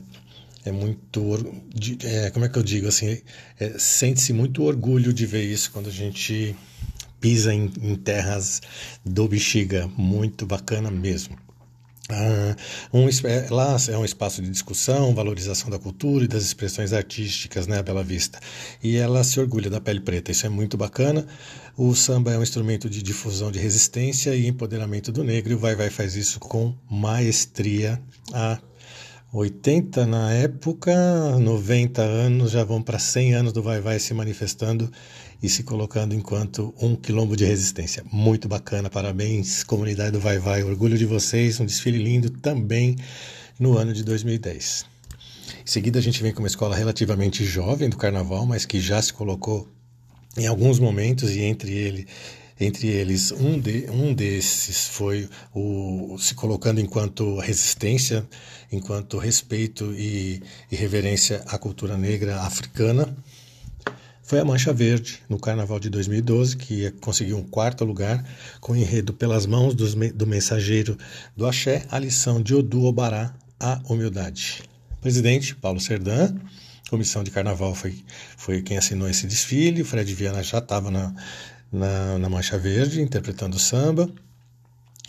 é 0.65 0.71
muito. 0.71 1.37
É, 2.03 2.29
como 2.31 2.45
é 2.45 2.49
que 2.49 2.57
eu 2.57 2.63
digo 2.63 2.87
assim? 2.87 3.19
É, 3.59 3.77
Sente-se 3.77 4.33
muito 4.33 4.63
orgulho 4.63 5.13
de 5.13 5.25
ver 5.25 5.43
isso 5.43 5.71
quando 5.71 5.87
a 5.87 5.91
gente 5.91 6.55
pisa 7.19 7.53
em, 7.53 7.71
em 7.81 7.95
terras 7.95 8.61
do 9.05 9.27
Bexiga, 9.27 9.87
muito 9.95 10.45
bacana 10.45 10.89
mesmo. 10.89 11.37
Ah, 12.09 12.55
um, 12.91 13.07
é, 13.07 13.47
lá 13.49 13.77
é 13.89 13.97
um 13.97 14.03
espaço 14.03 14.41
de 14.41 14.49
discussão, 14.49 15.15
valorização 15.15 15.69
da 15.69 15.79
cultura 15.79 16.25
e 16.25 16.27
das 16.27 16.43
expressões 16.43 16.91
artísticas, 16.91 17.67
né, 17.67 17.77
a 17.77 17.83
Bela 17.83 18.03
Vista. 18.03 18.39
E 18.83 18.97
ela 18.97 19.23
se 19.23 19.39
orgulha 19.39 19.69
da 19.69 19.79
pele 19.79 20.01
preta, 20.01 20.31
isso 20.31 20.45
é 20.45 20.49
muito 20.49 20.75
bacana. 20.75 21.25
O 21.77 21.95
samba 21.95 22.33
é 22.33 22.37
um 22.37 22.43
instrumento 22.43 22.89
de 22.89 23.01
difusão 23.01 23.49
de 23.49 23.59
resistência 23.59 24.35
e 24.35 24.47
empoderamento 24.47 25.11
do 25.11 25.23
negro, 25.23 25.53
e 25.53 25.55
o 25.55 25.59
Vai 25.59 25.75
Vai 25.75 25.89
faz 25.89 26.15
isso 26.15 26.39
com 26.39 26.75
maestria. 26.89 28.01
Há 28.33 28.59
80 29.33 30.05
na 30.05 30.33
época, 30.33 30.93
90 31.39 32.01
anos, 32.01 32.51
já 32.51 32.65
vão 32.65 32.81
para 32.81 32.99
100 32.99 33.33
anos 33.33 33.53
do 33.53 33.63
Vai 33.63 33.79
Vai 33.79 33.97
se 33.97 34.13
manifestando 34.13 34.91
e 35.41 35.47
se 35.47 35.63
colocando 35.63 36.13
enquanto 36.13 36.73
um 36.81 36.97
quilombo 36.97 37.37
de 37.37 37.45
resistência. 37.45 38.03
Muito 38.11 38.49
bacana, 38.49 38.89
parabéns, 38.89 39.63
comunidade 39.63 40.11
do 40.11 40.19
Vai 40.19 40.37
Vai, 40.37 40.63
orgulho 40.63 40.97
de 40.97 41.05
vocês, 41.05 41.61
um 41.61 41.65
desfile 41.65 41.97
lindo 41.97 42.29
também 42.29 42.97
no 43.57 43.77
ano 43.77 43.93
de 43.93 44.03
2010. 44.03 44.85
Em 45.65 45.67
seguida, 45.67 45.97
a 45.97 46.01
gente 46.01 46.21
vem 46.21 46.33
com 46.33 46.39
uma 46.39 46.47
escola 46.47 46.75
relativamente 46.75 47.45
jovem 47.45 47.87
do 47.87 47.95
carnaval, 47.95 48.45
mas 48.45 48.65
que 48.65 48.81
já 48.81 49.01
se 49.01 49.13
colocou 49.13 49.65
em 50.35 50.45
alguns 50.45 50.77
momentos, 50.77 51.31
e 51.31 51.39
entre 51.39 51.71
ele 51.71 52.05
entre 52.61 52.87
eles, 52.87 53.31
um, 53.31 53.59
de, 53.59 53.89
um 53.89 54.13
desses 54.13 54.87
foi 54.87 55.27
o 55.53 56.15
se 56.19 56.35
colocando 56.35 56.79
enquanto 56.79 57.39
resistência, 57.39 58.27
enquanto 58.71 59.17
respeito 59.17 59.91
e, 59.93 60.43
e 60.71 60.75
reverência 60.75 61.43
à 61.47 61.57
cultura 61.57 61.97
negra 61.97 62.41
africana, 62.41 63.17
foi 64.21 64.39
a 64.39 64.45
Mancha 64.45 64.71
Verde, 64.71 65.19
no 65.27 65.37
Carnaval 65.37 65.79
de 65.79 65.89
2012, 65.89 66.55
que 66.55 66.91
conseguiu 67.01 67.37
um 67.37 67.43
quarto 67.43 67.83
lugar 67.83 68.23
com 68.61 68.75
enredo 68.75 69.11
Pelas 69.11 69.45
Mãos 69.45 69.75
do 69.75 70.25
Mensageiro 70.27 70.97
do 71.35 71.45
Axé, 71.45 71.85
a 71.89 71.99
lição 71.99 72.41
de 72.41 72.55
Odu 72.55 72.85
Obará, 72.85 73.33
a 73.59 73.81
humildade. 73.89 74.63
Presidente 75.01 75.53
Paulo 75.55 75.81
Serdã, 75.81 76.33
comissão 76.89 77.23
de 77.23 77.31
Carnaval 77.31 77.75
foi, 77.75 78.05
foi 78.37 78.61
quem 78.61 78.77
assinou 78.77 79.09
esse 79.09 79.27
desfile, 79.27 79.81
o 79.81 79.85
Fred 79.85 80.13
Viana 80.13 80.41
já 80.43 80.59
estava 80.59 80.89
na, 80.89 81.13
na, 81.71 82.17
na 82.17 82.29
Mancha 82.29 82.57
Verde 82.57 83.01
interpretando 83.01 83.57
samba. 83.57 84.09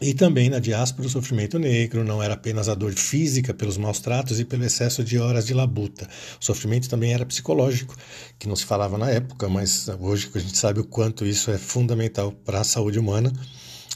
E 0.01 0.15
também 0.15 0.51
na 0.51 0.59
diáspora 0.59 1.07
o 1.07 1.11
sofrimento 1.11 1.61
negro 1.61 2.03
não 2.03 2.21
era 2.21 2.35
apenas 2.35 2.69
a 2.69 2.75
dor 2.75 2.93
física 2.93 3.55
pelos 3.55 3.77
maus 3.77 4.01
tratos 4.01 4.41
e 4.41 4.45
pelo 4.45 4.65
excesso 4.65 5.05
de 5.05 5.17
horas 5.17 5.47
de 5.47 5.55
labuta. 5.55 6.09
O 6.41 6.45
sofrimento 6.45 6.89
também 6.89 7.15
era 7.15 7.25
psicológico, 7.25 7.95
que 8.37 8.49
não 8.49 8.57
se 8.57 8.65
falava 8.65 8.99
na 8.99 9.11
época, 9.11 9.49
mas 9.49 9.89
hoje 10.01 10.29
a 10.35 10.39
gente 10.41 10.59
sabe 10.59 10.81
o 10.81 10.85
quanto 10.85 11.25
isso 11.25 11.53
é 11.53 11.59
fundamental 11.59 12.33
para 12.33 12.61
a 12.61 12.65
saúde 12.65 12.99
humana, 12.99 13.33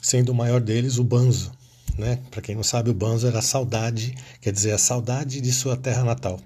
sendo 0.00 0.30
o 0.30 0.34
maior 0.34 0.60
deles 0.60 0.98
o 0.98 1.02
banzo. 1.02 1.50
Né? 1.98 2.20
Para 2.30 2.42
quem 2.42 2.54
não 2.54 2.62
sabe, 2.62 2.90
o 2.90 2.94
banzo 2.94 3.26
era 3.26 3.40
a 3.40 3.42
saudade, 3.42 4.14
quer 4.40 4.52
dizer, 4.52 4.72
a 4.72 4.78
saudade 4.78 5.40
de 5.40 5.50
sua 5.50 5.76
terra 5.76 6.04
natal. 6.04 6.38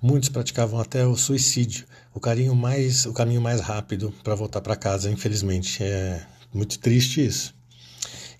Muitos 0.00 0.30
praticavam 0.30 0.80
até 0.80 1.04
o 1.06 1.16
suicídio, 1.16 1.84
o 2.14 2.20
carinho 2.20 2.54
mais, 2.54 3.06
o 3.06 3.12
caminho 3.12 3.40
mais 3.40 3.60
rápido 3.60 4.12
para 4.22 4.34
voltar 4.34 4.60
para 4.60 4.76
casa, 4.76 5.10
infelizmente. 5.10 5.82
É 5.82 6.26
muito 6.52 6.78
triste 6.78 7.24
isso. 7.24 7.54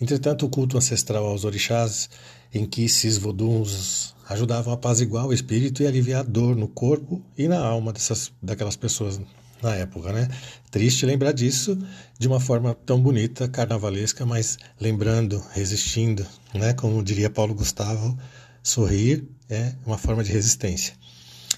Entretanto, 0.01 0.47
o 0.47 0.49
culto 0.49 0.79
ancestral 0.79 1.27
aos 1.27 1.45
orixás, 1.45 2.09
em 2.53 2.67
que 2.67 2.85
esses 2.85 3.19
voduns 3.19 4.15
ajudavam 4.29 4.73
a 4.73 4.77
apaziguar 4.77 5.27
o 5.27 5.33
espírito 5.33 5.83
e 5.83 5.87
aliviar 5.87 6.21
a 6.21 6.25
dor 6.25 6.57
no 6.57 6.69
corpo 6.69 7.23
e 7.37 7.47
na 7.47 7.59
alma 7.59 7.93
dessas, 7.93 8.33
daquelas 8.43 8.77
pessoas 8.77 9.21
na 9.63 9.75
época, 9.75 10.13
né? 10.13 10.29
Triste 10.71 11.05
lembrar 11.05 11.33
disso 11.33 11.79
de 12.19 12.27
uma 12.27 12.41
forma 12.41 12.75
tão 12.75 13.01
bonita, 13.01 13.49
carnavalesca, 13.49 14.25
mas 14.25 14.57
lembrando, 14.81 15.45
resistindo, 15.53 16.27
né? 16.55 16.73
Como 16.73 17.03
diria 17.03 17.29
Paulo 17.29 17.55
Gustavo, 17.55 18.19
sorrir 18.63 19.29
é 19.49 19.75
uma 19.85 19.99
forma 19.99 20.25
de 20.25 20.33
resistência. 20.33 20.95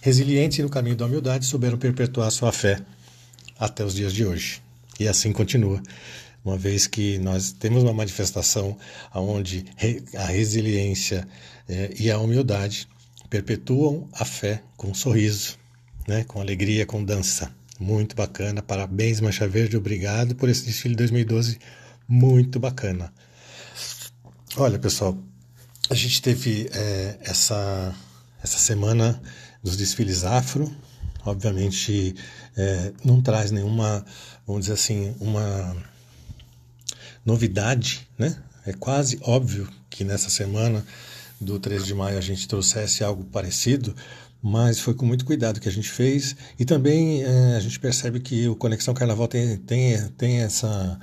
Resilientes 0.05 0.59
no 0.59 0.69
caminho 0.69 0.97
da 0.97 1.07
humildade, 1.07 1.47
souberam 1.47 1.79
perpetuar 1.79 2.29
sua 2.33 2.51
fé 2.51 2.81
até 3.57 3.85
os 3.85 3.95
dias 3.95 4.13
de 4.13 4.27
hoje. 4.27 4.61
E 4.99 5.07
assim 5.07 5.33
continua 5.33 5.81
uma 6.45 6.59
vez 6.59 6.89
que 6.89 7.19
nós 7.19 7.53
temos 7.53 7.85
uma 7.85 7.93
manifestação 7.93 8.77
onde 9.15 9.65
a 10.17 10.25
resiliência 10.25 11.27
é, 11.69 11.95
e 11.97 12.11
a 12.11 12.19
humildade 12.19 12.89
perpetuam 13.31 14.09
a 14.13 14.25
fé 14.25 14.65
com 14.77 14.89
um 14.89 14.95
sorriso, 14.95 15.57
né, 16.09 16.25
com 16.25 16.41
alegria, 16.41 16.85
com 16.85 17.05
dança. 17.05 17.55
Muito 17.79 18.17
bacana, 18.17 18.61
parabéns 18.61 19.21
Mancha 19.21 19.47
Verde, 19.47 19.77
obrigado 19.77 20.35
por 20.35 20.49
esse 20.49 20.67
desfile 20.67 20.97
2012, 20.97 21.61
muito 22.09 22.59
bacana. 22.59 23.13
Olha 24.57 24.81
pessoal, 24.81 25.17
a 25.89 25.95
gente 25.95 26.21
teve 26.21 26.69
é, 26.75 27.19
essa, 27.23 27.95
essa 28.43 28.59
semana 28.59 29.23
dos 29.63 29.77
desfiles 29.77 30.25
afro, 30.25 30.75
obviamente 31.25 32.15
é, 32.57 32.93
não 33.05 33.23
traz 33.23 33.51
nenhuma, 33.51 34.05
vamos 34.47 34.63
dizer 34.63 34.75
assim, 34.75 35.15
uma 35.21 35.77
novidade, 37.25 38.09
né? 38.19 38.37
É 38.67 38.73
quase 38.73 39.19
óbvio 39.23 39.69
que 39.89 40.05
nessa 40.05 40.31
semana 40.31 40.85
do 41.41 41.59
13 41.59 41.87
de 41.87 41.95
maio 41.95 42.19
a 42.19 42.21
gente 42.21 42.47
trouxesse 42.47 43.03
algo 43.03 43.25
parecido, 43.25 43.95
mas 44.41 44.81
foi 44.81 44.95
com 44.95 45.05
muito 45.05 45.25
cuidado 45.25 45.61
que 45.61 45.69
a 45.69 45.73
gente 45.73 45.91
fez 45.91 46.37
e 46.59 46.65
também 46.65 47.23
é, 47.23 47.57
a 47.57 47.61
gente 47.61 47.79
percebe 47.79 48.21
que 48.21 48.49
o 48.49 48.57
Conexão 48.57 48.95
Carnaval 48.95 49.29
tem, 49.29 49.57
tem, 49.57 50.09
tem 50.11 50.41
essa, 50.43 50.99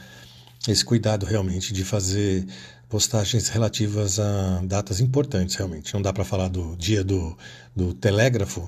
esse 0.68 0.84
cuidado 0.84 1.26
realmente 1.26 1.74
de 1.74 1.84
fazer 1.84 2.46
postagens 2.90 3.48
relativas 3.50 4.20
a 4.20 4.62
datas 4.64 5.00
importantes 5.00 5.56
realmente. 5.56 5.94
Não 5.94 6.02
dá 6.02 6.12
para 6.12 6.26
falar 6.26 6.48
do 6.48 6.76
dia 6.76 7.04
do, 7.04 7.38
do 7.76 7.94
telégrafo, 7.94 8.68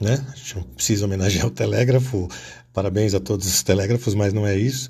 né? 0.00 0.24
A 0.32 0.36
gente 0.36 0.56
não 0.56 0.62
precisa 0.62 1.04
homenagear 1.04 1.46
o 1.46 1.50
telégrafo. 1.50 2.28
Parabéns 2.72 3.14
a 3.14 3.20
todos 3.20 3.46
os 3.46 3.62
telégrafos, 3.62 4.14
mas 4.14 4.32
não 4.32 4.46
é 4.46 4.56
isso. 4.56 4.88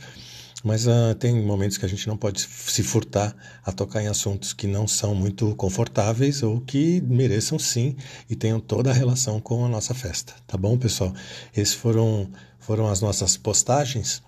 Mas 0.65 0.87
uh, 0.87 1.15
tem 1.19 1.41
momentos 1.41 1.79
que 1.79 1.85
a 1.85 1.89
gente 1.89 2.07
não 2.09 2.17
pode 2.17 2.41
se 2.41 2.83
furtar 2.83 3.35
a 3.65 3.71
tocar 3.71 4.03
em 4.03 4.09
assuntos 4.09 4.53
que 4.53 4.67
não 4.67 4.89
são 4.89 5.15
muito 5.15 5.55
confortáveis 5.55 6.43
ou 6.43 6.61
que 6.61 7.01
mereçam 7.03 7.59
sim 7.59 7.97
e 8.29 8.35
tenham 8.35 8.59
toda 8.59 8.91
a 8.91 8.93
relação 8.93 9.41
com 9.41 9.65
a 9.65 9.69
nossa 9.69 9.95
festa. 9.95 10.35
Tá 10.47 10.57
bom, 10.57 10.77
pessoal? 10.77 11.15
Esses 11.57 11.75
foram, 11.75 12.29
foram 12.59 12.89
as 12.89 13.01
nossas 13.01 13.37
postagens 13.37 14.21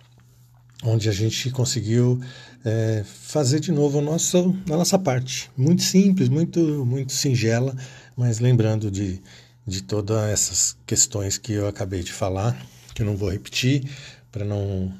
onde 0.83 1.09
a 1.09 1.13
gente 1.13 1.51
conseguiu 1.51 2.21
é, 2.65 3.05
fazer 3.05 3.61
de 3.61 3.73
novo 3.73 3.99
a 3.99 4.03
nossa, 4.03 4.39
a 4.39 4.77
nossa 4.77 4.99
parte. 4.99 5.51
Muito 5.57 5.83
simples, 5.83 6.29
muito, 6.29 6.61
muito 6.85 7.13
singela, 7.13 7.77
mas 8.17 8.39
lembrando 8.39 8.91
de, 8.91 9.21
de 9.67 9.83
todas 9.83 10.23
essas 10.31 10.77
questões 10.87 11.39
que 11.39 11.53
eu 11.53 11.69
acabei 11.69 12.03
de 12.03 12.13
falar, 12.13 12.57
que 12.95 13.03
eu 13.03 13.07
não 13.07 13.17
vou 13.17 13.31
repetir, 13.31 13.85
para 14.31 14.45
não 14.45 14.93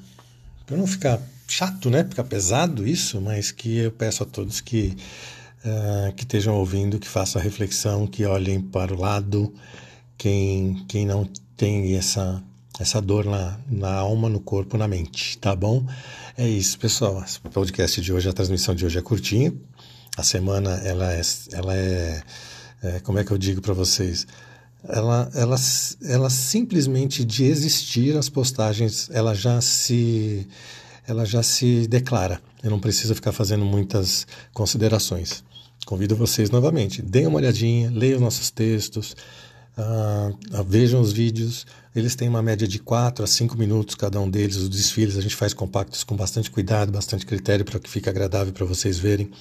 não 0.69 0.87
ficar 0.87 1.21
chato, 1.47 1.89
né? 1.89 2.03
Ficar 2.03 2.23
pesado 2.23 2.87
isso, 2.87 3.19
mas 3.19 3.51
que 3.51 3.77
eu 3.77 3.91
peço 3.91 4.23
a 4.23 4.25
todos 4.25 4.61
que, 4.61 4.95
uh, 5.65 6.13
que 6.13 6.23
estejam 6.23 6.55
ouvindo, 6.55 6.99
que 6.99 7.07
façam 7.07 7.41
a 7.41 7.43
reflexão, 7.43 8.07
que 8.07 8.25
olhem 8.25 8.61
para 8.61 8.93
o 8.93 8.99
lado, 8.99 9.53
quem, 10.17 10.85
quem 10.87 11.05
não 11.05 11.27
tem 11.57 11.93
essa, 11.95 12.41
essa 12.79 13.01
dor 13.01 13.25
na, 13.25 13.59
na 13.69 13.93
alma, 13.93 14.29
no 14.29 14.39
corpo, 14.39 14.77
na 14.77 14.87
mente, 14.87 15.37
tá 15.37 15.55
bom? 15.55 15.85
É 16.37 16.47
isso, 16.47 16.77
pessoal. 16.79 17.23
O 17.43 17.49
podcast 17.49 18.01
de 18.01 18.13
hoje, 18.13 18.29
a 18.29 18.33
transmissão 18.33 18.73
de 18.73 18.85
hoje 18.85 18.97
é 18.97 19.01
curtinha. 19.01 19.53
A 20.17 20.23
semana, 20.23 20.71
ela 20.83 21.13
é, 21.13 21.21
ela 21.53 21.75
é, 21.75 22.23
é 22.83 22.99
como 23.01 23.19
é 23.19 23.23
que 23.23 23.31
eu 23.31 23.37
digo 23.37 23.61
para 23.61 23.73
vocês? 23.73 24.25
ela, 24.87 25.29
ela, 25.33 25.55
ela 26.03 26.29
simplesmente 26.29 27.23
de 27.23 27.45
existir 27.45 28.17
as 28.17 28.29
postagens, 28.29 29.09
ela 29.11 29.33
já 29.33 29.61
se 29.61 30.47
ela 31.07 31.25
já 31.25 31.43
se 31.43 31.87
declara. 31.87 32.41
Eu 32.63 32.69
não 32.69 32.79
preciso 32.79 33.15
ficar 33.15 33.31
fazendo 33.31 33.65
muitas 33.65 34.25
considerações. 34.53 35.43
Convido 35.85 36.15
vocês 36.15 36.49
novamente, 36.49 37.01
deem 37.01 37.27
uma 37.27 37.37
olhadinha, 37.37 37.91
leiam 37.91 38.17
os 38.17 38.21
nossos 38.21 38.51
textos, 38.51 39.15
uh, 39.81 40.63
vejam 40.63 41.01
os 41.01 41.11
vídeos. 41.11 41.65
Eles 41.95 42.15
têm 42.15 42.29
uma 42.29 42.41
média 42.41 42.67
de 42.67 42.79
4 42.79 43.23
a 43.23 43.27
5 43.27 43.57
minutos 43.57 43.95
cada 43.95 44.19
um 44.19 44.29
deles. 44.29 44.57
Os 44.57 44.69
desfiles 44.69 45.17
a 45.17 45.21
gente 45.21 45.35
faz 45.35 45.53
compactos 45.53 46.03
com 46.03 46.15
bastante 46.15 46.49
cuidado, 46.49 46.91
bastante 46.91 47.25
critério 47.25 47.65
para 47.65 47.79
que 47.79 47.89
fique 47.89 48.09
agradável 48.09 48.53
para 48.53 48.65
vocês 48.65 48.97
verem 48.97 49.31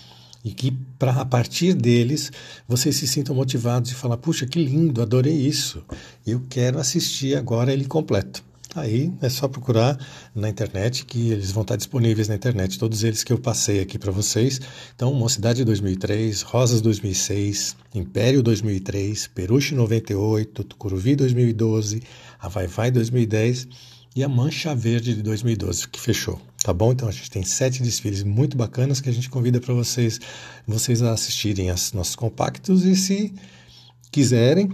e 0.44 0.52
que 0.52 0.70
para 0.98 1.12
a 1.12 1.24
partir 1.24 1.74
deles 1.74 2.32
vocês 2.66 2.96
se 2.96 3.06
sintam 3.06 3.34
motivados 3.34 3.90
e 3.90 3.94
falar 3.94 4.16
puxa 4.16 4.46
que 4.46 4.62
lindo 4.62 5.02
adorei 5.02 5.34
isso 5.34 5.84
eu 6.26 6.42
quero 6.48 6.78
assistir 6.78 7.36
agora 7.36 7.72
ele 7.72 7.84
completo 7.84 8.42
aí 8.74 9.12
é 9.20 9.28
só 9.28 9.48
procurar 9.48 9.98
na 10.34 10.48
internet 10.48 11.04
que 11.04 11.30
eles 11.30 11.50
vão 11.50 11.62
estar 11.62 11.76
disponíveis 11.76 12.28
na 12.28 12.34
internet 12.34 12.78
todos 12.78 13.02
eles 13.02 13.24
que 13.24 13.32
eu 13.32 13.38
passei 13.38 13.80
aqui 13.80 13.98
para 13.98 14.12
vocês 14.12 14.60
então 14.94 15.12
Mocidade 15.12 15.64
2003 15.64 16.42
Rosas 16.42 16.80
2006 16.80 17.76
Império 17.94 18.42
2003 18.42 19.26
Peruche 19.28 19.74
98 19.74 20.64
Tucuruvi 20.64 21.16
2012 21.16 22.02
a 22.38 22.48
Vai 22.48 22.66
Vai 22.66 22.90
2010 22.90 23.68
e 24.14 24.24
a 24.24 24.28
Mancha 24.28 24.74
Verde 24.74 25.14
de 25.14 25.22
2012 25.22 25.88
que 25.88 26.00
fechou 26.00 26.40
Tá 26.62 26.74
bom? 26.74 26.92
Então 26.92 27.08
a 27.08 27.12
gente 27.12 27.30
tem 27.30 27.42
sete 27.42 27.82
desfiles 27.82 28.22
muito 28.22 28.54
bacanas 28.54 29.00
que 29.00 29.08
a 29.08 29.12
gente 29.12 29.30
convida 29.30 29.58
para 29.58 29.72
vocês, 29.72 30.20
vocês 30.66 31.00
assistirem 31.00 31.70
aos 31.70 31.94
nossos 31.94 32.14
compactos 32.14 32.84
e 32.84 32.94
se 32.94 33.32
quiserem 34.10 34.70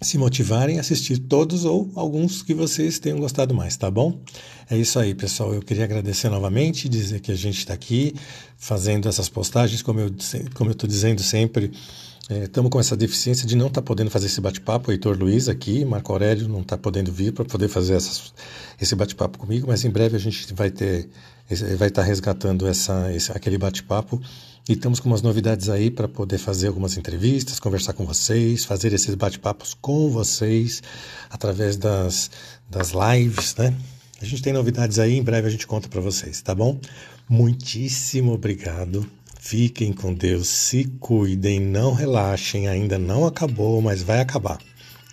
se 0.00 0.18
motivarem 0.18 0.78
a 0.78 0.80
assistir 0.80 1.18
todos 1.18 1.64
ou 1.64 1.90
alguns 1.94 2.42
que 2.42 2.52
vocês 2.52 2.98
tenham 2.98 3.18
gostado 3.18 3.54
mais, 3.54 3.76
tá 3.76 3.90
bom? 3.90 4.18
É 4.68 4.76
isso 4.76 4.98
aí, 4.98 5.14
pessoal. 5.14 5.54
Eu 5.54 5.62
queria 5.62 5.84
agradecer 5.84 6.28
novamente, 6.28 6.88
dizer 6.88 7.20
que 7.20 7.32
a 7.32 7.34
gente 7.34 7.58
está 7.58 7.74
aqui 7.74 8.14
fazendo 8.56 9.08
essas 9.08 9.28
postagens, 9.28 9.82
como 9.82 10.00
eu 10.00 10.10
como 10.54 10.70
eu 10.70 10.72
estou 10.72 10.88
dizendo 10.88 11.22
sempre. 11.22 11.72
Estamos 12.30 12.68
é, 12.68 12.72
com 12.72 12.80
essa 12.80 12.96
deficiência 12.96 13.46
de 13.46 13.54
não 13.54 13.66
estar 13.66 13.82
tá 13.82 13.86
podendo 13.86 14.10
fazer 14.10 14.26
esse 14.26 14.40
bate-papo. 14.40 14.90
Heitor 14.90 15.16
Luiz 15.18 15.48
aqui, 15.48 15.84
Marco 15.84 16.10
Aurélio 16.10 16.48
não 16.48 16.62
está 16.62 16.76
podendo 16.76 17.12
vir 17.12 17.32
para 17.32 17.44
poder 17.44 17.68
fazer 17.68 17.94
essas, 17.94 18.32
esse 18.80 18.96
bate-papo 18.96 19.38
comigo, 19.38 19.66
mas 19.68 19.84
em 19.84 19.90
breve 19.90 20.16
a 20.16 20.18
gente 20.20 20.52
vai 20.54 20.70
ter, 20.70 21.08
vai 21.76 21.88
estar 21.88 22.00
tá 22.00 22.02
resgatando 22.02 22.66
essa, 22.66 23.12
esse, 23.12 23.30
aquele 23.30 23.58
bate-papo. 23.58 24.20
E 24.66 24.72
estamos 24.72 24.98
com 24.98 25.10
umas 25.10 25.20
novidades 25.20 25.68
aí 25.68 25.90
para 25.90 26.08
poder 26.08 26.38
fazer 26.38 26.68
algumas 26.68 26.96
entrevistas, 26.96 27.60
conversar 27.60 27.92
com 27.92 28.06
vocês, 28.06 28.64
fazer 28.64 28.94
esses 28.94 29.14
bate-papos 29.14 29.76
com 29.78 30.08
vocês 30.08 30.82
através 31.28 31.76
das, 31.76 32.30
das 32.70 32.92
lives, 32.92 33.54
né? 33.56 33.74
A 34.22 34.24
gente 34.24 34.40
tem 34.40 34.54
novidades 34.54 34.98
aí, 34.98 35.18
em 35.18 35.22
breve 35.22 35.48
a 35.48 35.50
gente 35.50 35.66
conta 35.66 35.86
para 35.86 36.00
vocês, 36.00 36.40
tá 36.40 36.54
bom? 36.54 36.80
Muitíssimo 37.28 38.32
obrigado. 38.32 39.06
Fiquem 39.38 39.92
com 39.92 40.14
Deus, 40.14 40.48
se 40.48 40.84
cuidem, 40.98 41.60
não 41.60 41.92
relaxem, 41.92 42.66
ainda 42.66 42.98
não 42.98 43.26
acabou, 43.26 43.82
mas 43.82 44.02
vai 44.02 44.20
acabar, 44.20 44.56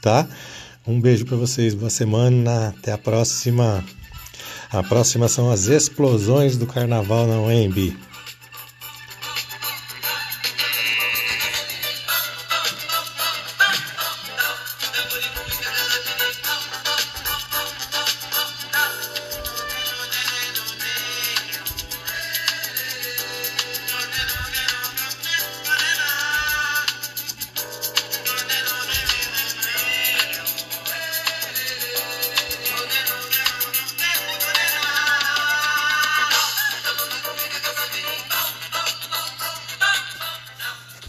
tá? 0.01 0.29
Um 0.87 1.01
beijo 1.01 1.25
para 1.25 1.35
vocês, 1.35 1.73
boa 1.73 1.89
semana, 1.89 2.69
até 2.69 2.93
a 2.93 2.97
próxima. 2.97 3.83
A 4.71 4.81
próxima 4.81 5.27
são 5.27 5.51
as 5.51 5.65
explosões 5.65 6.55
do 6.55 6.65
carnaval 6.65 7.27
na 7.27 7.41
UEMB. 7.41 8.10